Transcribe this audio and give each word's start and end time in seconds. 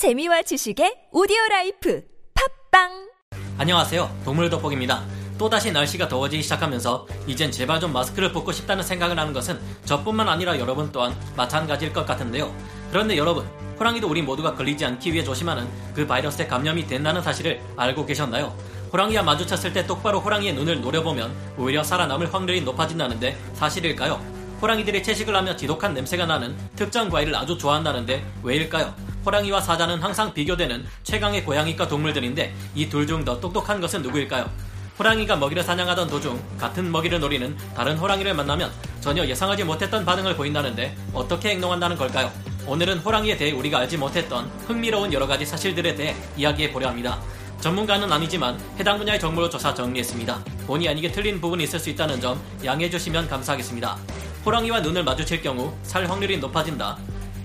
재미와 0.00 0.40
지식의 0.40 1.08
오디오 1.12 1.36
라이프 1.50 2.02
팟빵 2.70 3.10
안녕하세요. 3.58 4.10
동물 4.24 4.48
돋보기입니다. 4.48 5.04
또다시 5.36 5.72
날씨가 5.72 6.08
더워지기 6.08 6.42
시작하면서 6.42 7.06
이젠 7.26 7.52
제발 7.52 7.80
좀 7.80 7.92
마스크를 7.92 8.32
벗고 8.32 8.50
싶다는 8.50 8.82
생각을 8.82 9.18
하는 9.18 9.34
것은 9.34 9.60
저뿐만 9.84 10.26
아니라 10.26 10.58
여러분 10.58 10.90
또한 10.90 11.14
마찬가지일 11.36 11.92
것 11.92 12.06
같은데요. 12.06 12.50
그런데 12.90 13.18
여러분, 13.18 13.44
호랑이도 13.78 14.08
우리 14.08 14.22
모두가 14.22 14.54
걸리지 14.54 14.86
않기 14.86 15.12
위해 15.12 15.22
조심하는 15.22 15.68
그 15.94 16.06
바이러스에 16.06 16.46
감염이 16.46 16.86
된다는 16.86 17.20
사실을 17.20 17.60
알고 17.76 18.06
계셨나요? 18.06 18.56
호랑이와 18.94 19.22
마주쳤을 19.22 19.74
때 19.74 19.86
똑바로 19.86 20.20
호랑이의 20.20 20.54
눈을 20.54 20.80
노려보면 20.80 21.30
오히려 21.58 21.84
살아남을 21.84 22.32
확률이 22.32 22.62
높아진다는데 22.62 23.36
사실일까요? 23.52 24.18
호랑이들이 24.62 25.02
채식을 25.02 25.36
하며 25.36 25.56
지독한 25.56 25.92
냄새가 25.92 26.24
나는 26.24 26.56
특정 26.74 27.10
과일을 27.10 27.36
아주 27.36 27.58
좋아한다는데 27.58 28.24
왜일까요? 28.42 29.09
호랑이와 29.24 29.60
사자는 29.60 30.02
항상 30.02 30.32
비교되는 30.32 30.86
최강의 31.02 31.44
고양이과 31.44 31.88
동물들인데 31.88 32.54
이 32.74 32.88
둘 32.88 33.06
중 33.06 33.24
더 33.24 33.38
똑똑한 33.40 33.80
것은 33.80 34.02
누구일까요? 34.02 34.48
호랑이가 34.98 35.36
먹이를 35.36 35.62
사냥하던 35.62 36.08
도중 36.08 36.40
같은 36.58 36.90
먹이를 36.92 37.20
노리는 37.20 37.56
다른 37.74 37.96
호랑이를 37.96 38.34
만나면 38.34 38.70
전혀 39.00 39.24
예상하지 39.26 39.64
못했던 39.64 40.04
반응을 40.04 40.36
보인다는데 40.36 40.96
어떻게 41.14 41.50
행동한다는 41.50 41.96
걸까요? 41.96 42.30
오늘은 42.66 42.98
호랑이에 42.98 43.36
대해 43.36 43.52
우리가 43.52 43.78
알지 43.78 43.96
못했던 43.96 44.50
흥미로운 44.66 45.12
여러 45.12 45.26
가지 45.26 45.46
사실들에 45.46 45.94
대해 45.94 46.14
이야기해 46.36 46.70
보려 46.70 46.88
합니다. 46.88 47.18
전문가는 47.60 48.10
아니지만 48.10 48.58
해당 48.78 48.98
분야의 48.98 49.18
정보를 49.20 49.50
조사 49.50 49.72
정리했습니다. 49.74 50.44
본의 50.66 50.88
아니게 50.88 51.10
틀린 51.12 51.40
부분이 51.40 51.64
있을 51.64 51.78
수 51.78 51.90
있다는 51.90 52.20
점 52.20 52.40
양해해 52.64 52.88
주시면 52.90 53.28
감사하겠습니다. 53.28 53.96
호랑이와 54.46 54.80
눈을 54.80 55.04
마주칠 55.04 55.42
경우 55.42 55.74
살 55.82 56.08
확률이 56.08 56.38
높아진다. 56.38 56.96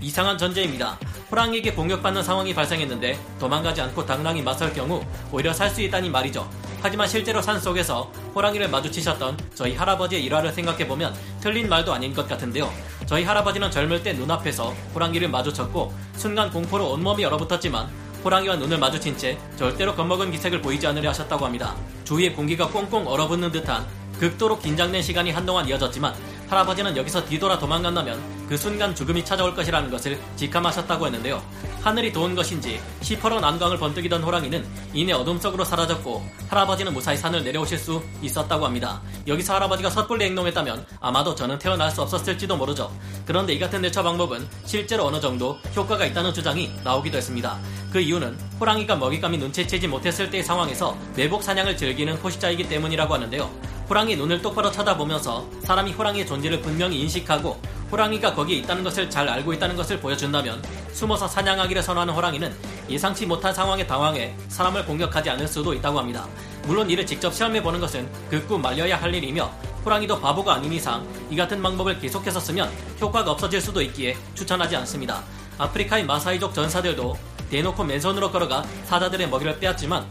이상한 0.02 0.38
전제입니다. 0.38 0.98
호랑이에게 1.32 1.74
공격받는 1.74 2.24
상황이 2.24 2.54
발생했는데 2.54 3.18
도망가지 3.40 3.82
않고 3.82 4.06
당당히 4.06 4.42
맞설 4.42 4.74
경우 4.74 5.04
오히려 5.32 5.54
살 5.54 5.70
수 5.70 5.82
있다니 5.82 6.10
말이죠. 6.10 6.48
하지만 6.82 7.08
실제로 7.08 7.42
산 7.42 7.60
속에서 7.60 8.12
호랑이를 8.36 8.70
마주치셨던 8.70 9.38
저희 9.56 9.76
할아버지의 9.76 10.24
일화를 10.24 10.54
생각해보면 10.54 11.14
틀린 11.42 11.68
말도 11.68 11.92
아닌 11.94 12.14
것 12.14 12.28
같은데요. 12.30 12.72
저희 13.08 13.24
할아버지는 13.24 13.70
젊을 13.72 14.04
때 14.04 14.14
눈앞에서 14.14 14.70
호랑이를 14.94 15.28
마주쳤고 15.30 15.92
순간 16.16 16.50
공포로 16.52 16.92
온몸이 16.92 17.26
얼어붙었지만 17.26 17.90
호랑이와 18.24 18.56
눈을 18.56 18.78
마주친 18.78 19.18
채 19.18 19.38
절대로 19.58 19.96
겁먹은 19.96 20.32
기색을 20.32 20.62
보이지 20.62 20.88
않으려 20.88 21.10
하셨다고 21.10 21.46
합니다. 21.46 21.76
주위에 22.06 22.32
공기가 22.32 22.68
꽁꽁 22.68 23.08
얼어붙는 23.08 23.52
듯한 23.52 23.86
극도로 24.20 24.60
긴장된 24.60 25.02
시간이 25.02 25.32
한동안 25.32 25.68
이어졌지만 25.68 26.16
할아버지는 26.48 26.96
여기서 26.96 27.26
뒤돌아 27.26 27.58
도망간다면 27.58 28.46
그 28.48 28.56
순간 28.58 28.94
죽음이 28.94 29.26
찾아올 29.26 29.56
것이라는 29.56 29.90
것을 29.90 30.20
직감하셨다고 30.36 31.06
했는데요. 31.08 31.42
하늘이 31.82 32.12
도운 32.12 32.36
것인지 32.36 32.80
시퍼런 33.02 33.44
안광을 33.44 33.78
번뜩이던 33.78 34.24
호랑이는 34.24 34.66
이내 34.94 35.14
어둠 35.14 35.40
속으로 35.40 35.64
사라졌고 35.64 36.24
할아버지는 36.50 36.94
무사히 36.94 37.18
산을 37.18 37.44
내려오실 37.44 37.78
수 37.78 38.02
있었다고 38.22 38.66
합니다. 38.66 39.02
여기서 39.28 39.56
할아버지가 39.56 39.90
섣불리 39.90 40.26
행동했다면 40.26 40.86
아마도 41.00 41.34
저는 41.36 41.60
태어날 41.60 41.92
수 41.92 42.02
없었을지도 42.02 42.58
모르죠. 42.58 42.92
그런데 43.26 43.54
이 43.54 43.60
같은 43.60 43.82
대처 43.82 44.04
방법은 44.04 44.48
실제로 44.66 45.06
어느 45.06 45.20
정도 45.20 45.58
효과가 45.76 46.06
있다는 46.06 46.34
주장이 46.34 46.72
나오기도 46.84 47.18
했습니다. 47.18 47.60
그 47.92 48.00
이유는 48.00 48.38
호랑이가 48.60 48.96
먹잇감이 48.96 49.38
눈치채지 49.38 49.88
못했을 49.88 50.30
때의 50.30 50.44
상황에서 50.44 50.98
매복 51.16 51.44
사냥을 51.44 51.78
즐기는 51.78 52.18
포식자이기 52.20 52.68
때문이라고 52.68 53.14
하는데요. 53.14 53.75
호랑이 53.88 54.16
눈을 54.16 54.42
똑바로 54.42 54.72
쳐다보면서 54.72 55.48
사람이 55.62 55.94
호랑이의 55.94 56.26
존재를 56.26 56.60
분명히 56.62 57.00
인식하고 57.02 57.60
호랑이가 57.92 58.34
거기에 58.34 58.58
있다는 58.58 58.84
것을 58.84 59.10
잘 59.10 59.30
알고 59.30 59.54
있다는 59.54 59.76
것을 59.76 60.00
보여준다면 60.00 60.62
숨어서 60.92 61.28
사냥하기를 61.28 61.84
선호하는 61.84 62.14
호랑이는 62.14 62.54
예상치 62.90 63.28
못한 63.28 63.54
상황에 63.54 63.86
당황해 63.86 64.36
사람을 64.48 64.86
공격하지 64.86 65.30
않을 65.30 65.48
수도 65.48 65.74
있다고 65.74 66.00
합니다. 66.00 66.28
물론 66.66 66.90
이를 66.90 67.06
직접 67.06 67.32
시험해 67.32 67.62
보는 67.62 67.80
것은 67.80 68.10
극구 68.30 68.58
말려야 68.58 69.00
할 69.00 69.14
일이며 69.14 69.52
호랑이도 69.86 70.20
바보가 70.20 70.56
아닌 70.56 70.74
이상 70.74 71.08
이 71.30 71.36
같은 71.36 71.62
방법을 71.62 72.00
계속해서 72.00 72.40
쓰면 72.40 72.72
효과가 73.00 73.32
없어질 73.32 73.62
수도 73.62 73.84
있기에 73.84 74.18
추천하지 74.34 74.76
않습니다. 74.78 75.24
아프리카의 75.60 76.06
마사이족 76.06 76.56
전사들도 76.56 77.16
대놓고 77.52 77.84
맨손으로 77.84 78.32
걸어가 78.32 78.64
사자들의 78.86 79.30
먹이를 79.30 79.60
빼앗지만 79.60 80.06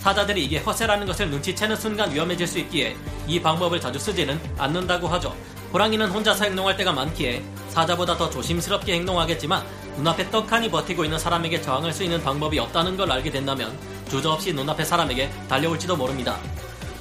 사자들이 0.00 0.44
이게 0.44 0.58
허세라는 0.58 1.06
것을 1.06 1.30
눈치채는 1.30 1.76
순간 1.76 2.12
위험해질 2.12 2.46
수 2.46 2.58
있기에 2.60 2.96
이 3.26 3.40
방법을 3.40 3.80
자주 3.80 3.98
쓰지는 3.98 4.40
않는다고 4.56 5.08
하죠. 5.08 5.34
호랑이는 5.72 6.08
혼자서 6.08 6.44
행동할 6.44 6.76
때가 6.76 6.92
많기에 6.92 7.42
사자보다 7.68 8.16
더 8.16 8.30
조심스럽게 8.30 8.94
행동하겠지만 8.94 9.62
눈앞에 9.96 10.30
떡하니 10.30 10.70
버티고 10.70 11.04
있는 11.04 11.18
사람에게 11.18 11.60
저항할 11.60 11.92
수 11.92 12.04
있는 12.04 12.22
방법이 12.22 12.58
없다는 12.58 12.96
걸 12.96 13.10
알게 13.10 13.30
된다면 13.30 13.76
주저없이 14.08 14.52
눈앞의 14.52 14.86
사람에게 14.86 15.30
달려올지도 15.48 15.96
모릅니다. 15.96 16.38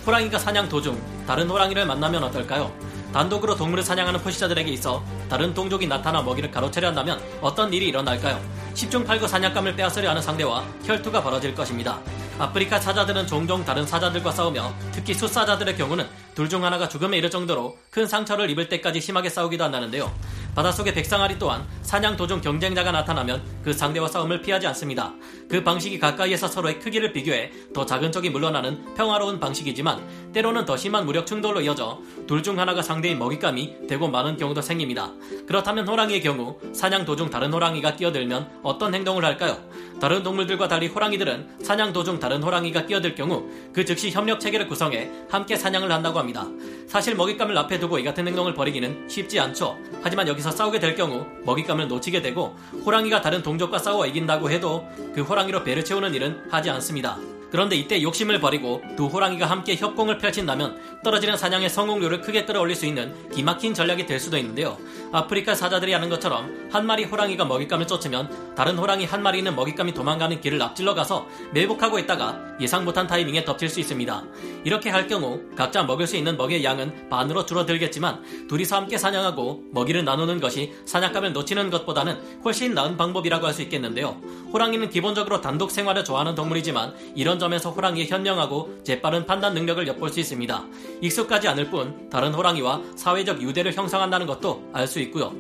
호랑이가 0.06 0.40
사냥 0.40 0.68
도중 0.68 1.00
다른 1.26 1.50
호랑이를 1.50 1.86
만나면 1.86 2.24
어떨까요? 2.24 2.74
단독으로 3.14 3.56
동물을 3.56 3.84
사냥하는 3.84 4.20
포식자들에게 4.22 4.70
있어 4.72 5.04
다른 5.30 5.54
동족이 5.54 5.88
나타나 5.88 6.22
먹이를 6.22 6.52
가로채려 6.52 6.90
한다면 6.90 7.22
어떤 7.42 7.72
일이 7.74 7.88
일어날까요? 7.88 8.40
10중 8.74 9.06
8구 9.06 9.28
사냥감을 9.28 9.76
빼앗으려 9.76 10.10
하는 10.10 10.22
상대와 10.22 10.64
혈투가 10.84 11.24
벌어질 11.24 11.56
것입니다. 11.56 12.00
아프리카 12.40 12.80
사자들은 12.80 13.26
종종 13.26 13.66
다른 13.66 13.86
사자들과 13.86 14.32
싸우며 14.32 14.74
특히 14.92 15.14
숫사자들의 15.14 15.76
경우는 15.76 16.06
둘 16.36 16.48
중 16.48 16.64
하나가 16.64 16.88
죽음에 16.88 17.18
이를 17.18 17.30
정도로 17.30 17.78
큰 17.90 18.08
상처를 18.08 18.50
입을 18.52 18.70
때까지 18.70 19.02
심하게 19.02 19.28
싸우기도 19.30 19.64
한다는데요. 19.66 20.14
바닷속의 20.58 20.96
백상아리 20.96 21.38
또한 21.38 21.68
사냥 21.84 22.18
도중 22.18 22.42
경쟁자가 22.42 22.92
나타나면 22.92 23.44
그 23.64 23.72
상대와 23.72 24.08
싸움을 24.08 24.42
피하지 24.42 24.66
않습니다. 24.66 25.14
그 25.48 25.64
방식이 25.64 26.00
가까이에서 26.00 26.48
서로의 26.48 26.80
크기를 26.80 27.14
비교해 27.14 27.52
더 27.76 27.86
작은 27.86 28.12
쪽이 28.12 28.32
물러나는 28.32 28.96
평화로운 28.96 29.40
방식이지만 29.40 30.32
때로는 30.34 30.66
더 30.66 30.76
심한 30.76 31.06
무력 31.06 31.28
충돌로 31.28 31.62
이어져 31.62 32.00
둘 32.26 32.42
중 32.42 32.58
하나가 32.60 32.82
상대의 32.82 33.16
먹잇감이 33.16 33.88
되고 33.88 34.08
마는 34.08 34.38
경우도 34.38 34.62
생깁니다. 34.62 35.12
그렇다면 35.46 35.88
호랑이의 35.88 36.22
경우 36.22 36.58
사냥 36.74 37.06
도중 37.06 37.30
다른 37.30 37.54
호랑이가 37.54 37.96
뛰어들면 37.96 38.62
어떤 38.64 38.96
행동을 38.96 39.26
할까요? 39.26 39.58
다른 40.00 40.24
동물들과 40.24 40.68
달리 40.68 40.88
호랑이들은 40.88 41.60
사냥 41.62 41.94
도중 41.94 42.20
다른 42.20 42.42
호랑이가 42.42 42.86
끼어들 42.86 43.14
경우 43.16 43.48
그 43.74 43.86
즉시 43.86 44.10
협력 44.10 44.40
체계를 44.40 44.68
구성해 44.68 45.10
함께 45.30 45.56
사냥을 45.56 45.92
한다고 45.92 46.18
합니다. 46.18 46.48
사실 46.88 47.16
먹잇감을 47.16 47.56
앞에 47.58 47.80
두고 47.80 48.00
이 48.00 48.04
같은 48.04 48.28
행동을 48.28 48.54
벌이기는 48.54 49.10
쉽지 49.10 49.40
않죠. 49.40 49.78
하지만 50.02 50.28
여기서 50.28 50.47
싸우게 50.52 50.80
될 50.80 50.96
경우 50.96 51.26
먹잇감을 51.46 51.88
놓치게 51.88 52.22
되고 52.22 52.58
호랑이가 52.86 53.22
다른 53.22 53.42
동족과 53.42 53.80
싸워 53.80 54.06
이긴다고 54.06 54.50
해도 54.50 54.88
그 55.14 55.22
호랑이로 55.22 55.64
배를 55.64 55.84
채우는 55.84 56.14
일은 56.14 56.44
하지 56.50 56.70
않습니다. 56.70 57.18
그런데 57.52 57.76
이때 57.76 58.02
욕심을 58.02 58.40
버리고 58.40 58.82
두 58.98 59.06
호랑이가 59.06 59.46
함께 59.46 59.76
협공을 59.76 60.18
펼친다면 60.18 61.02
떨어지는 61.04 61.38
사냥의 61.38 61.70
성공률을 61.70 62.22
크게 62.22 62.46
끌어올릴 62.46 62.76
수 62.76 62.86
있는 62.86 63.30
기막힌 63.32 63.74
전략이 63.74 64.06
될 64.06 64.20
수도 64.20 64.38
있는데요. 64.38 64.78
아프리카 65.12 65.56
사자들이 65.56 65.94
하는 65.94 66.10
것처럼 66.10 66.70
한 66.72 66.86
마리 66.86 67.06
호랑이가 67.06 67.46
먹잇감을 67.46 67.88
쫓으면 67.88 68.56
다른 68.56 68.78
호랑이 68.78 69.06
한 69.06 69.24
마리는 69.24 69.56
먹잇감이 69.56 69.94
도망가는 69.94 70.42
길을 70.42 70.62
앞질러 70.62 70.94
가서 70.94 71.28
매복하고 71.54 72.00
있다가 72.00 72.47
예상 72.60 72.86
못한 72.86 73.06
타이밍에 73.08 73.46
덮칠 73.46 73.70
수 73.70 73.80
있습니다. 73.80 74.24
이렇게 74.64 74.90
할 74.90 75.08
경우 75.08 75.42
각자 75.56 75.84
먹을 75.84 76.08
수 76.08 76.16
있는 76.16 76.38
먹이의 76.38 76.64
양은 76.64 77.10
반으로 77.10 77.46
줄어들겠지만 77.46 78.48
둘이서 78.48 78.76
함께 78.76 78.98
사냥하고 78.98 79.64
먹이를 79.72 80.04
나누는 80.06 80.40
것이 80.40 80.74
사냥감을 80.86 81.34
놓치는 81.34 81.70
것보다는 81.70 82.42
훨씬 82.44 82.74
나은 82.74 82.98
방법이라고 82.98 83.46
할 83.46 83.58
수 83.58 83.62
있겠는데요. 83.64 84.22
호랑이는 84.54 84.90
기본적으로 84.90 85.42
단독 85.42 85.72
생활을 85.72 86.04
좋아하는 86.04 86.36
동물이지만 86.36 86.94
이런 87.16 87.40
점에서 87.40 87.72
호랑이의 87.72 88.08
현명하고 88.08 88.84
재빠른 88.84 89.26
판단 89.26 89.54
능력을 89.56 89.88
엿볼 89.88 90.10
수 90.10 90.20
있습니다. 90.20 90.66
익숙하지 91.02 91.48
않을 91.48 91.72
뿐 91.72 92.10
다른 92.10 92.34
호랑이와 92.34 92.82
사회적 92.96 93.42
유대를 93.42 93.74
형성한다는 93.74 94.28
것도 94.28 94.70
알 94.74 94.88
수 94.88 95.00
있고요. 95.00 95.34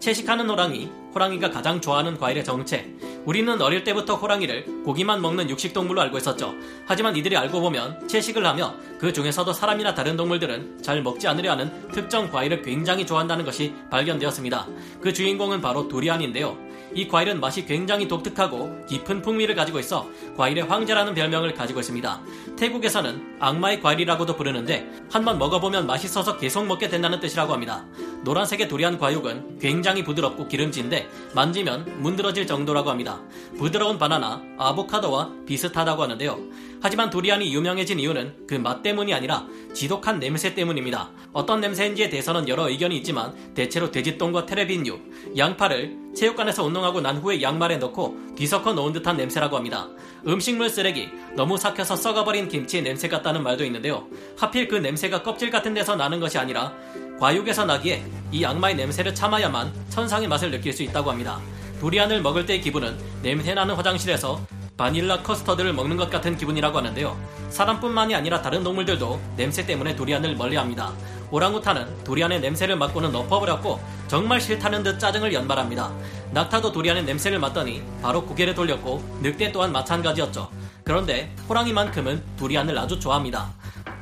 채식하는 0.00 0.48
호랑이, 0.48 0.90
호랑이가 1.14 1.50
가장 1.50 1.80
좋아하는 1.80 2.18
과일의 2.18 2.44
정체. 2.44 2.90
우리는 3.24 3.60
어릴 3.60 3.84
때부터 3.84 4.16
호랑이를 4.16 4.82
고기만 4.84 5.22
먹는 5.22 5.48
육식동물로 5.50 6.00
알고 6.02 6.18
있었죠. 6.18 6.54
하지만 6.86 7.16
이들이 7.16 7.36
알고 7.36 7.60
보면 7.60 8.06
채식을 8.06 8.44
하며 8.44 8.74
그 8.98 9.12
중에서도 9.12 9.52
사람이나 9.52 9.94
다른 9.94 10.16
동물들은 10.16 10.82
잘 10.82 11.02
먹지 11.02 11.26
않으려 11.28 11.52
하는 11.52 11.88
특정 11.90 12.30
과일을 12.30 12.62
굉장히 12.62 13.06
좋아한다는 13.06 13.44
것이 13.44 13.74
발견되었습니다. 13.90 14.66
그 15.00 15.12
주인공은 15.12 15.60
바로 15.60 15.88
두리안인데요. 15.88 16.63
이 16.94 17.08
과일은 17.08 17.40
맛이 17.40 17.66
굉장히 17.66 18.06
독특하고 18.08 18.86
깊은 18.86 19.22
풍미를 19.22 19.54
가지고 19.54 19.78
있어 19.80 20.08
과일의 20.36 20.64
황제라는 20.64 21.14
별명을 21.14 21.54
가지고 21.54 21.80
있습니다. 21.80 22.20
태국에서는 22.56 23.36
악마의 23.40 23.80
과일이라고도 23.80 24.36
부르는데 24.36 24.88
한 25.10 25.24
번 25.24 25.38
먹어보면 25.38 25.86
맛있어서 25.86 26.36
계속 26.36 26.66
먹게 26.66 26.88
된다는 26.90 27.18
뜻이라고 27.18 27.52
합니다. 27.52 27.84
노란색의 28.24 28.68
두리안 28.68 28.98
과육은 28.98 29.58
굉장히 29.58 30.04
부드럽고 30.04 30.48
기름진데 30.48 31.08
만지면 31.34 32.02
문드러질 32.02 32.46
정도라고 32.46 32.90
합니다. 32.90 33.20
부드러운 33.58 33.98
바나나, 33.98 34.42
아보카도와 34.58 35.30
비슷하다고 35.46 36.02
하는데요. 36.02 36.38
하지만 36.84 37.08
두리안이 37.08 37.50
유명해진 37.54 37.98
이유는 37.98 38.46
그 38.46 38.54
맛 38.64 38.82
때문이 38.82 39.12
아니라 39.12 39.46
지독한 39.74 40.20
냄새 40.20 40.54
때문입니다. 40.54 41.10
어떤 41.32 41.60
냄새인지에 41.60 42.10
대해서는 42.10 42.46
여러 42.48 42.68
의견이 42.68 42.96
있지만 42.98 43.34
대체로 43.54 43.90
돼지똥과 43.90 44.44
테레빈유, 44.46 44.98
양파를 45.36 45.96
체육관에서 46.14 46.62
운동하고 46.64 47.00
난 47.00 47.16
후에 47.16 47.40
양말에 47.40 47.78
넣고 47.78 48.16
뒤섞어 48.36 48.74
놓은 48.74 48.92
듯한 48.92 49.16
냄새라고 49.16 49.56
합니다. 49.56 49.88
음식물 50.26 50.68
쓰레기, 50.68 51.08
너무 51.34 51.56
삭혀서 51.56 51.96
썩어버린 51.96 52.48
김치의 52.48 52.82
냄새 52.82 53.08
같다는 53.08 53.42
말도 53.42 53.64
있는데요. 53.64 54.06
하필 54.36 54.68
그 54.68 54.76
냄새가 54.76 55.22
껍질 55.22 55.50
같은 55.50 55.72
데서 55.72 55.96
나는 55.96 56.20
것이 56.20 56.38
아니라 56.38 56.74
과육에서 57.18 57.64
나기에 57.64 58.04
이 58.30 58.42
양마의 58.42 58.76
냄새를 58.76 59.14
참아야만 59.14 59.72
천상의 59.88 60.28
맛을 60.28 60.50
느낄 60.50 60.72
수 60.74 60.82
있다고 60.82 61.10
합니다. 61.10 61.40
두리안을 61.80 62.22
먹을 62.22 62.46
때의 62.46 62.60
기분은 62.60 62.96
냄새나는 63.22 63.74
화장실에서 63.74 64.40
바닐라 64.76 65.22
커스터드를 65.22 65.72
먹는 65.72 65.96
것 65.96 66.10
같은 66.10 66.36
기분이라고 66.36 66.78
하는데요. 66.78 67.16
사람뿐만이 67.50 68.14
아니라 68.14 68.42
다른 68.42 68.64
동물들도 68.64 69.20
냄새 69.36 69.64
때문에 69.64 69.94
두리안을 69.94 70.34
멀리합니다. 70.34 70.92
오랑우탄은 71.30 72.04
두리안의 72.04 72.40
냄새를 72.40 72.76
맡고는 72.76 73.14
엎어버렸고 73.14 73.80
정말 74.08 74.40
싫다는 74.40 74.82
듯 74.82 74.98
짜증을 74.98 75.32
연발합니다. 75.32 75.92
낙타도 76.32 76.72
두리안의 76.72 77.04
냄새를 77.04 77.38
맡더니 77.38 77.82
바로 78.02 78.24
고개를 78.24 78.54
돌렸고 78.54 79.02
늑대 79.22 79.52
또한 79.52 79.70
마찬가지였죠. 79.70 80.50
그런데 80.82 81.34
호랑이만큼은 81.48 82.22
두리안을 82.36 82.76
아주 82.76 82.98
좋아합니다. 82.98 83.52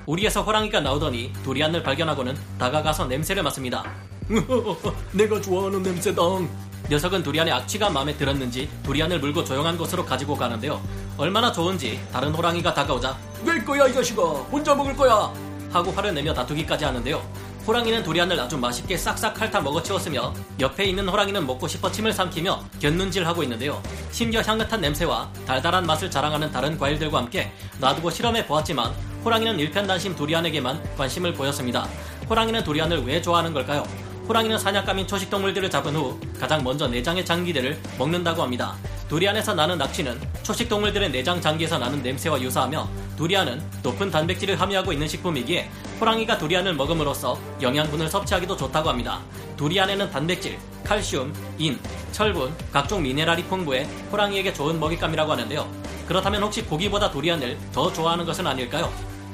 우리에서 0.07 0.43
호랑이가 0.43 0.81
나오더니 0.81 1.33
두리안을 1.45 1.83
발견하고는 1.83 2.37
다가가서 2.59 3.07
냄새를 3.07 3.43
맡습니다. 3.43 3.85
내가 5.13 5.41
좋아하는 5.41 5.83
냄새다. 5.83 6.23
녀석은 6.89 7.23
두리안의 7.23 7.53
악취가 7.53 7.91
마음에 7.91 8.15
들었는지 8.17 8.69
두리안을 8.83 9.21
물고 9.21 9.45
조용한 9.45 9.79
곳으로 9.79 10.05
가지고 10.05 10.37
가는데요. 10.37 10.81
얼마나 11.17 11.53
좋은지 11.53 12.01
다른 12.13 12.33
호랑이가 12.35 12.75
다가오자 12.75 13.17
내 13.45 13.59
거야 13.65 13.87
이 13.87 13.93
자식아 13.93 14.23
혼자 14.23 14.75
먹을 14.75 14.95
거야 14.97 15.33
하고 15.71 15.91
화를 15.93 16.15
내며 16.15 16.35
다투기까지 16.35 16.85
하는데요. 16.85 17.23
호랑이는 17.67 18.03
두리안을 18.03 18.39
아주 18.41 18.59
맛있게 18.59 18.97
싹싹 18.97 19.41
핥아 19.41 19.61
먹어치웠으며 19.61 20.35
옆에 20.59 20.85
있는 20.85 21.09
호랑이는 21.09 21.47
먹고 21.47 21.69
싶어 21.69 21.91
침을 21.91 22.13
삼키며 22.13 22.61
곁눈질하고 22.81 23.43
있는데요. 23.45 23.81
심지어 24.11 24.41
향긋한 24.43 24.81
냄새와 24.81 25.31
달달한 25.47 25.87
맛을 25.87 26.11
자랑하는 26.11 26.51
다른 26.51 26.77
과일들과 26.77 27.19
함께 27.19 27.53
놔두고 27.79 28.11
실험해 28.11 28.47
보았지만 28.47 28.93
호랑이는 29.25 29.61
일편단심 29.61 30.17
두리안에게만 30.17 30.97
관심을 30.97 31.35
보였습니다. 31.35 31.87
호랑이는 32.29 32.65
두리안을 32.65 33.05
왜 33.07 33.23
좋아하는 33.23 33.53
걸까요? 33.53 33.85
호랑이는 34.29 34.57
사냥감인 34.59 35.07
초식동물들을 35.07 35.69
잡은 35.69 35.97
후 35.97 36.19
가장 36.39 36.63
먼저 36.63 36.87
내장의 36.87 37.25
장기들을 37.25 37.79
먹는다고 37.99 38.43
합니다. 38.43 38.77
두리안에서 39.09 39.53
나는 39.55 39.77
낙취는 39.79 40.19
초식동물들의 40.43 41.11
내장 41.11 41.41
장기에서 41.41 41.79
나는 41.79 42.03
냄새와 42.03 42.41
유사하며 42.41 42.89
두리안은 43.17 43.63
높은 43.83 44.11
단백질을 44.11 44.61
함유하고 44.61 44.93
있는 44.93 45.09
식품이기에 45.09 45.69
호랑이가 46.01 46.39
두리안을 46.39 46.75
먹음으로써 46.75 47.39
영양분을 47.61 48.09
섭취하기도 48.09 48.57
좋다고 48.57 48.89
합니다. 48.89 49.21
두리안에는 49.57 50.11
단백질, 50.11 50.57
칼슘, 50.85 51.35
인, 51.59 51.79
철분, 52.13 52.55
각종 52.73 53.03
미네랄이 53.03 53.45
풍부해 53.45 53.85
호랑이에게 54.11 54.53
좋은 54.55 54.79
먹잇감이라고 54.81 55.33
하는데요. 55.33 55.69
그렇다면 56.07 56.43
혹시 56.43 56.63
고기보다 56.63 57.11
두리안을 57.11 57.59
더 57.73 57.93
좋아하는 57.93 58.25
것은 58.25 58.47
아닐까요? 58.47 58.93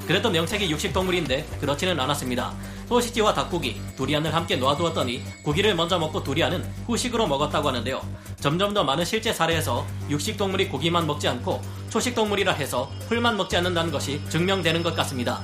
그래도 0.09 0.31
명색이 0.31 0.71
육식동물인데 0.71 1.59
그렇지는 1.61 2.01
않았습니다. 2.01 2.55
소시지와 2.89 3.35
닭고기, 3.35 3.79
두리안을 3.95 4.35
함께 4.35 4.57
놓아두었더니 4.57 5.23
고기를 5.43 5.75
먼저 5.75 5.99
먹고 5.99 6.25
두리안은 6.25 6.65
후식으로 6.87 7.27
먹었다고 7.27 7.69
하는데요. 7.69 8.01
점점 8.41 8.73
더 8.73 8.83
많은 8.85 9.05
실제 9.05 9.35
사례에서 9.35 9.87
육식동물이 10.09 10.71
고기만 10.71 11.07
먹지 11.07 11.29
않고 11.29 11.61
초식동물이라 11.91 12.55
해서 12.55 12.91
풀만 13.07 13.37
먹지 13.37 13.59
않는다는 13.59 13.93
것이 13.93 14.23
증명되는 14.31 14.83
것 14.83 14.97
같습니다. 14.97 15.43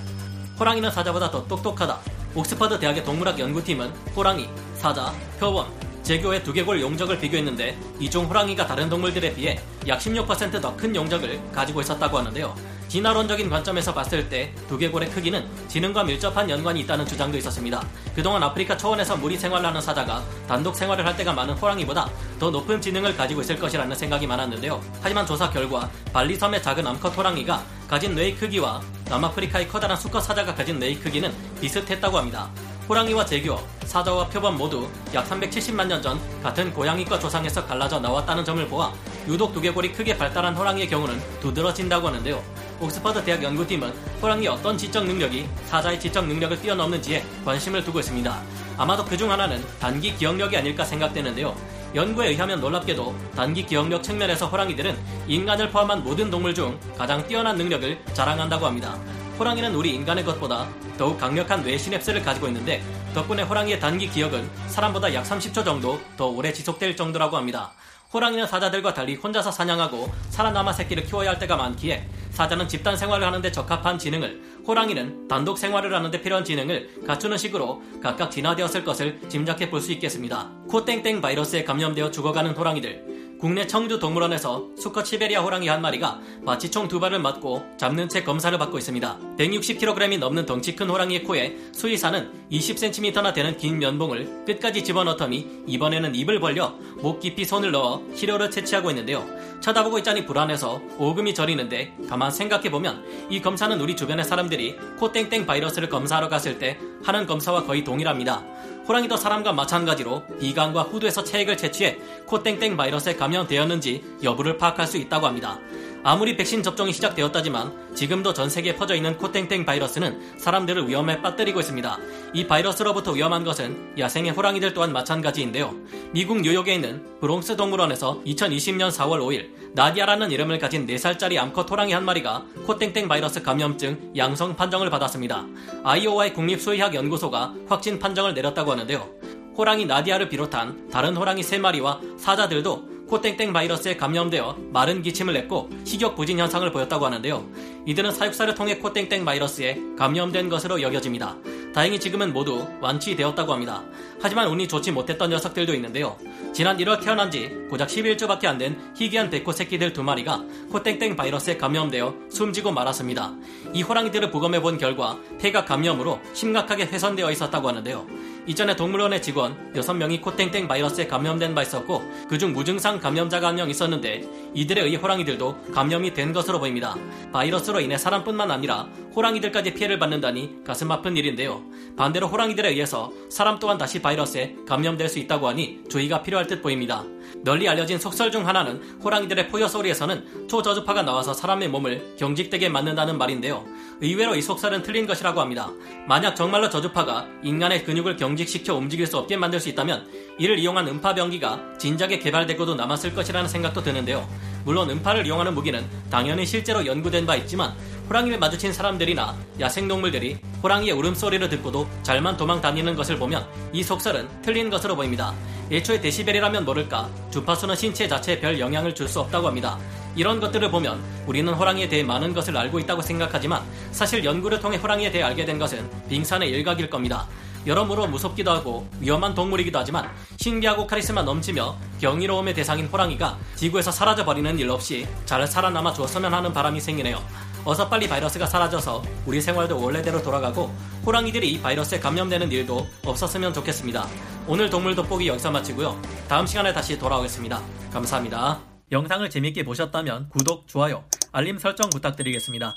호랑이는 0.59 0.91
사자보다 0.91 1.31
더 1.31 1.47
똑똑하다. 1.47 1.99
옥스퍼드 2.35 2.79
대학의 2.79 3.05
동물학 3.05 3.39
연구팀은 3.39 3.91
호랑이, 4.17 4.49
사자, 4.77 5.13
표범, 5.39 5.71
제교의 6.05 6.45
두개골 6.45 6.81
용적을 6.81 7.19
비교했는데 7.19 7.77
이 7.99 8.11
중 8.15 8.27
호랑이가 8.27 8.67
다른 8.67 8.89
동물들에 8.89 9.35
비해 9.35 9.59
약 9.89 9.99
16%더 9.99 10.77
큰 10.77 10.95
용적을 10.95 11.41
가지고 11.51 11.81
있었다고 11.81 12.19
하는데요. 12.19 12.55
진화론적인 12.89 13.51
관점에서 13.51 13.93
봤을 13.93 14.29
때 14.29 14.55
두개골의 14.69 15.11
크기는 15.11 15.45
지능과 15.67 16.05
밀접한 16.05 16.49
연관이 16.49 16.81
있다는 16.81 17.05
주장도 17.07 17.37
있었습니다. 17.39 17.85
그동안 18.15 18.43
아프리카 18.45 18.77
초원에서 18.77 19.17
무리 19.17 19.37
생활을 19.37 19.67
하는 19.67 19.81
사자가 19.81 20.23
단독 20.47 20.77
생활을 20.77 21.05
할 21.05 21.17
때가 21.17 21.33
많은 21.33 21.55
호랑이보다 21.55 22.09
더 22.39 22.51
높은 22.51 22.81
지능을 22.81 23.17
가지고 23.17 23.41
있을 23.41 23.59
것이라는 23.59 23.97
생각이 23.97 24.27
많았는데요. 24.29 24.81
하지만 25.03 25.27
조사 25.27 25.51
결과 25.51 25.91
발리섬의 26.13 26.63
작은 26.63 26.87
암컷 26.87 27.17
호랑이가 27.17 27.65
가진 27.89 28.15
뇌의 28.15 28.37
크기와 28.37 28.81
남아프리카의 29.09 29.67
커다란 29.69 29.97
수컷 29.97 30.21
사자가 30.21 30.55
가진 30.55 30.79
뇌의 30.79 30.97
크기는 31.01 31.33
비슷했다고 31.61 32.17
합니다. 32.19 32.49
호랑이와 32.89 33.25
제규어, 33.25 33.59
사자와 33.87 34.29
표범 34.29 34.59
모두 34.59 34.89
약 35.15 35.27
370만 35.29 35.87
년 35.87 36.03
전 36.03 36.21
같은 36.43 36.73
고양이과 36.75 37.19
조상에서 37.19 37.65
갈라져 37.65 37.99
나왔다는 37.99 38.45
점을 38.45 38.67
보아 38.69 38.93
유독 39.27 39.55
두개골이 39.55 39.93
크게 39.93 40.19
발달한 40.19 40.55
호랑이의 40.55 40.89
경우는 40.89 41.19
두드러진다고 41.41 42.09
하는데요. 42.09 42.43
옥스퍼드 42.81 43.25
대학 43.25 43.43
연구팀은 43.43 43.91
호랑이의 44.21 44.49
어떤 44.49 44.77
지적 44.77 45.07
능력이 45.07 45.49
사자의 45.67 45.99
지적 45.99 46.27
능력을 46.27 46.61
뛰어넘는지에 46.61 47.25
관심을 47.45 47.83
두고 47.85 48.01
있습니다. 48.01 48.43
아마도 48.77 49.05
그중 49.05 49.31
하나는 49.31 49.65
단기 49.81 50.15
기억력이 50.15 50.55
아닐까 50.57 50.85
생각되는데요. 50.85 51.57
연구에 51.95 52.31
의하면 52.31 52.61
놀랍게도 52.61 53.15
단기 53.35 53.65
기억력 53.65 54.03
측면에서 54.03 54.47
호랑이들은 54.49 54.99
인간을 55.29 55.71
포함한 55.71 56.03
모든 56.05 56.29
동물 56.31 56.53
중 56.53 56.79
가장 56.99 57.27
뛰어난 57.27 57.57
능력을 57.57 57.99
자랑한다고 58.13 58.67
합니다. 58.67 58.99
호랑이는 59.39 59.75
우리 59.75 59.93
인간의 59.95 60.25
것보다 60.25 60.69
더욱 60.97 61.19
강력한 61.19 61.63
뇌 61.65 61.77
시냅스를 61.77 62.23
가지고 62.23 62.47
있는데 62.49 62.83
덕분에 63.15 63.43
호랑이의 63.43 63.81
단기 63.81 64.09
기억은 64.09 64.49
사람보다 64.69 65.13
약 65.13 65.25
30초 65.25 65.65
정도 65.65 66.01
더 66.17 66.27
오래 66.27 66.53
지속될 66.53 66.97
정도라고 66.97 67.37
합니다. 67.37 67.73
호랑이는 68.13 68.47
사자들과 68.47 68.95
달리 68.95 69.17
혼자서 69.17 69.51
사냥하고 69.51 70.09
살아남아 70.31 70.73
새끼를 70.73 71.03
키워야 71.03 71.31
할 71.31 71.39
때가 71.41 71.57
많기에 71.57 72.09
사자는 72.31 72.69
집단 72.69 72.97
생활을 72.97 73.27
하는데 73.27 73.51
적합한 73.51 73.99
지능을 73.99 74.41
호랑이는 74.69 75.27
단독 75.27 75.59
생활을 75.59 75.93
하는데 75.93 76.21
필요한 76.21 76.45
지능을 76.45 77.03
갖추는 77.05 77.37
식으로 77.37 77.83
각각 78.01 78.31
진화되었을 78.31 78.85
것을 78.85 79.21
짐작해 79.29 79.69
볼 79.69 79.81
수 79.81 79.91
있겠습니다. 79.93 80.49
코땡땡 80.69 81.21
바이러스에 81.21 81.65
감염되어 81.65 82.13
죽어가는 82.13 82.53
호랑이들 82.53 83.24
국내 83.41 83.67
청주 83.67 83.99
동물원에서 83.99 84.71
수컷 84.79 85.07
시베리아 85.07 85.43
호랑이 85.43 85.69
한 85.69 85.83
마리가 85.83 86.21
마취총 86.43 86.89
두 86.89 87.01
발을 87.01 87.19
맞고 87.19 87.77
잡는 87.77 88.09
채 88.09 88.23
검사를 88.23 88.57
받고 88.57 88.79
있습니다. 88.79 89.19
160kg이 89.39 90.19
넘는 90.19 90.47
덩치 90.47 90.75
큰 90.75 90.89
호랑이의 90.89 91.25
코에 91.25 91.57
수의사는 91.73 92.49
20cm나 92.51 93.35
되는 93.35 93.57
긴 93.59 93.79
면봉을 93.79 94.45
끝까지 94.47 94.85
집어넣더니 94.85 95.65
이번에는 95.67 96.15
입을 96.15 96.41
벌려 96.41 96.75
목 97.03 97.21
깊이 97.21 97.45
손을 97.45 97.73
넣어 97.73 98.03
시료를 98.15 98.51
채취하고 98.51 98.91
있는데요. 98.91 99.27
쳐다보고 99.61 99.99
있자니 99.99 100.25
불안해서 100.27 100.81
오금이 100.99 101.35
저리는데 101.35 101.95
가만 102.09 102.31
생각해보면 102.31 103.29
이 103.31 103.41
검사는 103.43 103.79
우리 103.81 103.97
주변의 103.97 104.25
사람들이 104.25 104.77
코땡땡 104.99 105.47
바이러스를 105.47 105.89
검사하러 105.89 106.29
갔을 106.29 106.59
때 106.59 106.79
하는 107.03 107.27
검사와 107.27 107.65
거의 107.65 107.85
동일합니다. 107.85 108.43
호랑이도 108.87 109.17
사람과 109.17 109.53
마찬가지로 109.53 110.25
비강과 110.39 110.83
후두에서 110.83 111.25
체액을 111.25 111.57
채취해 111.57 111.99
코땡땡 112.27 112.77
바이러스에 112.77 113.17
감염되었는지 113.17 114.05
여부를 114.23 114.59
파악할 114.59 114.87
수 114.87 114.99
있다고 114.99 115.27
합니다. 115.27 115.59
아무리 116.07 116.37
백신 116.37 116.63
접종이 116.63 116.93
시작되었다지만 116.93 117.95
지금도 117.95 118.35
전 118.35 118.51
세계에 118.51 118.77
퍼져 118.77 118.95
있는 118.95 119.17
코땡땡 119.17 119.65
바이러스는 119.65 120.39
사람들을 120.39 120.87
위험에 120.87 121.23
빠뜨리고 121.23 121.61
있습니다. 121.61 121.99
이 122.35 122.47
바이러스로부터 122.47 123.13
위험한 123.13 123.43
것은 123.43 123.95
야생의 123.99 124.33
호랑이들 124.33 124.75
또한 124.75 124.93
마찬가지인데요. 124.93 125.75
미국 126.13 126.43
뉴욕에 126.43 126.75
있는 126.75 127.03
브롱스 127.21 127.57
동물원에서 127.57 128.21
2020년 128.27 128.91
4월 128.91 129.21
5일 129.21 129.73
나디아라는 129.73 130.31
이름을 130.31 130.59
가진 130.59 130.87
4살짜리 130.87 131.39
암컷 131.39 131.71
호랑이 131.71 131.95
한 131.95 132.05
마리가 132.05 132.45
코땡땡 132.67 133.09
바이러스 133.09 133.43
감염증 133.43 134.13
양성 134.15 134.57
판정을 134.57 134.91
받았습니다. 134.91 135.47
아이오와의 135.85 136.35
국립수의학연구소가 136.35 137.55
확진 137.67 137.99
판정을 137.99 138.35
내렸다고 138.35 138.73
하는데요. 138.73 139.09
호랑이 139.57 139.87
나디아를 139.87 140.29
비롯한 140.29 140.91
다른 140.91 141.17
호랑이 141.17 141.41
3마리와 141.41 142.19
사자들도 142.19 142.94
코땡땡 143.15 143.53
바이러스에 143.53 143.97
감염되어 143.97 144.57
마른 144.73 145.01
기침을 145.01 145.35
냈고 145.35 145.71
식욕 145.85 146.17
부진 146.17 146.41
현상을 146.41 146.69
보였다고 146.73 147.07
하는데요. 147.07 147.47
이들은 147.87 148.11
사육사를 148.11 148.53
통해 148.57 148.79
코땡땡 148.79 149.25
바이러스에 149.25 149.79
감염된 149.97 150.49
것으로 150.49 150.83
여겨집니다. 150.83 151.37
다행히 151.73 152.01
지금은 152.01 152.33
모두 152.33 152.67
완치되었다고 152.81 153.53
합니다. 153.53 153.85
하지만 154.21 154.49
운이 154.49 154.67
좋지 154.67 154.91
못했던 154.91 155.31
녀석들도 155.31 155.75
있는데요. 155.75 156.17
지난 156.53 156.77
1월 156.77 157.01
태어난 157.01 157.31
지 157.31 157.51
고작 157.71 157.89
11주밖에 157.89 158.47
안 158.47 158.59
된 158.59 158.77
희귀한 158.97 159.31
백호 159.31 159.53
새끼들 159.53 159.93
두 159.93 160.03
마리가 160.03 160.43
코땡땡 160.73 161.15
바이러스에 161.15 161.57
감염되어 161.57 162.15
숨지고 162.31 162.73
말았습니다. 162.73 163.33
이 163.75 163.83
호랑이들을 163.83 164.33
부검해 164.33 164.61
본 164.61 164.77
결과 164.77 165.19
폐가 165.41 165.65
감염으로 165.65 166.21
심각하게 166.33 166.87
훼손되어 166.87 167.31
있었다고 167.31 167.69
하는데요. 167.69 168.07
이전에 168.47 168.77
동물원의 168.77 169.23
직원 169.23 169.73
6명이 169.75 170.21
코땡땡 170.21 170.69
바이러스에 170.69 171.07
감염된 171.07 171.55
바 171.55 171.63
있었고 171.63 172.03
그중 172.29 172.53
무증상 172.53 173.01
감염자가 173.01 173.49
한 173.49 173.55
명 173.55 173.71
있었는데 173.71 174.25
이들에 174.53 174.83
의해 174.83 174.97
호랑이들도 174.97 175.71
감염이 175.73 176.13
된 176.13 176.33
것으로 176.33 176.59
보입니다. 176.59 176.97
바이러스로 177.33 177.81
인해 177.81 177.97
사람뿐만 177.97 178.51
아니라 178.51 178.89
호랑이들까지 179.15 179.75
피해를 179.75 180.01
받는다니 180.01 180.65
가슴 180.67 180.91
아픈 180.91 181.17
일인데요. 181.17 181.63
반대로 181.97 182.27
호랑이들에 182.27 182.71
의해서 182.71 183.13
사람 183.31 183.61
또한 183.61 183.79
다시 183.79 184.03
바이러스에 184.03 184.57
감염될 184.67 185.09
수 185.09 185.21
있다고 185.21 185.47
하니 185.49 185.85
주의가 185.89 186.23
필요할 186.23 186.49
듯 186.49 186.63
보입니다. 186.63 187.05
널리 187.43 187.69
알려진 187.69 187.99
속설 187.99 188.31
중 188.31 188.47
하나는 188.47 188.83
호랑이들의 189.03 189.49
포효 189.49 189.69
소리에서는 189.69 190.49
초저주파가 190.49 191.03
나와서 191.03 191.35
사람의 191.35 191.69
몸을 191.69 192.17
경직되게 192.19 192.69
만든다는 192.69 193.19
말인데요. 193.19 193.65
의외로 194.01 194.35
이 194.35 194.43
속설은 194.43 194.83
틀린 194.83 195.07
것이라고 195.07 195.41
합니다. 195.41 195.71
만약 196.07 196.35
정말로 196.35 196.71
저주파가 196.71 197.27
인간의 197.43 197.85
근육을 197.85 198.17
경직시켜 198.17 198.75
움직일 198.75 199.07
수 199.07 199.19
없게 199.19 199.37
만들 199.37 199.61
수 199.61 199.69
있다면 199.69 200.07
이를 200.39 200.59
이용한 200.59 200.89
음파 200.89 201.15
병기가 201.15 201.79
진작에 201.79 202.19
개발되고도 202.19 202.75
남았을 202.75 203.15
것이라는 203.15 203.49
생각도 203.49 203.83
드는데요. 203.83 204.29
물론 204.65 204.91
음파를 204.91 205.27
이용하는 205.27 205.55
무기는 205.55 205.85
당연히 206.11 206.47
실제로 206.47 206.85
연구된 206.87 207.27
바 207.27 207.37
있지만 207.37 207.75
호랑이를 208.09 208.39
마주친 208.39 208.73
사람들이나 208.73 209.35
야생동물들이 209.61 210.39
호랑이의 210.63 210.93
울음소리를 210.93 211.49
듣고도 211.49 211.87
잘만 212.03 212.37
도망 212.37 212.61
다니는 212.61 212.95
것을 212.95 213.19
보면 213.19 213.47
이 213.73 213.83
속설은 213.83 214.43
틀린 214.43 214.71
것으로 214.71 214.97
보입니다. 214.97 215.35
애초에 215.71 216.01
데시벨이라면 216.01 216.65
모를까 216.65 217.09
주파수는 217.31 217.77
신체 217.77 218.07
자체에 218.07 218.41
별 218.41 218.59
영향을 218.61 218.95
줄 218.95 219.09
수 219.09 219.21
없다고 219.21 219.47
합니다. 219.49 219.79
이런 220.17 220.41
것들을 220.41 220.71
보면 220.71 221.01
우리는 221.27 221.53
호랑이에 221.53 221.89
대해 221.89 222.03
많은 222.03 222.33
것을 222.33 222.57
알고 222.57 222.79
있다고 222.81 223.03
생각하지만 223.03 223.63
사실 223.93 224.25
연구를 224.25 224.61
통해 224.61 224.77
호랑이에 224.77 225.11
대해 225.11 225.25
알게 225.25 225.45
된 225.45 225.59
것은 225.59 225.89
빙산의 226.09 226.51
일각일 226.51 226.89
겁니다. 226.89 227.27
여러모로 227.67 228.07
무섭기도 228.09 228.51
하고 228.51 228.87
위험한 229.01 229.35
동물이기도 229.35 229.79
하지만 229.79 230.11
신기하고 230.37 230.87
카리스마 230.87 231.23
넘치며 231.23 231.77
경이로움의 232.01 232.55
대상인 232.55 232.87
호랑이가 232.87 233.39
지구에서 233.57 233.91
사라져버리는 233.91 234.59
일 234.59 234.71
없이 234.71 235.07
잘 235.25 235.47
살아남아 235.47 235.93
주었으면 235.93 236.33
하는 236.33 236.53
바람이 236.53 236.81
생기네요. 236.81 237.23
어서 237.65 237.89
빨리 237.89 238.07
바이러스가 238.07 238.47
사라져서 238.47 239.03
우리 239.25 239.41
생활도 239.41 239.81
원래대로 239.81 240.23
돌아가고 240.23 240.71
호랑이들이 241.07 241.51
이 241.53 241.61
바이러스에 241.63 241.99
감염되는 241.99 242.53
일도 242.53 242.87
없었으면 243.07 243.55
좋겠습니다. 243.55 244.07
오늘 244.47 244.69
동물 244.69 244.95
돋보기 244.95 245.27
여기서 245.27 245.51
마치고요. 245.51 246.01
다음 246.29 246.47
시간에 246.47 246.73
다시 246.75 246.99
돌아오겠습니다. 246.99 247.63
감사합니다. 247.91 248.61
영상을 248.93 249.29
재밌게 249.31 249.65
보셨다면 249.65 250.29
구독, 250.29 250.69
좋아요, 250.69 251.05
알림 251.33 251.59
설정 251.59 251.89
부탁드리겠습니다. 251.89 252.77